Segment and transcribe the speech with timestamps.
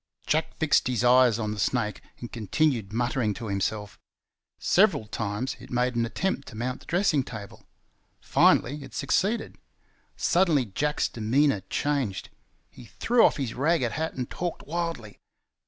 [0.25, 3.99] Jack fixed his eyes on the snake and continued muttering to himself.
[4.57, 7.67] Several times it made an attempt to mount the dressing table.
[8.19, 9.59] Finally it succeeded.
[10.17, 12.29] Suddenly Jack's demeanour changed.
[12.71, 15.19] He threw off his ragged hat and talked wildly.